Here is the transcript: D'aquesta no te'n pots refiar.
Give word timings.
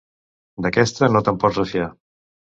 D'aquesta 0.65 1.11
no 1.13 1.23
te'n 1.29 1.39
pots 1.45 1.61
refiar. 1.63 1.93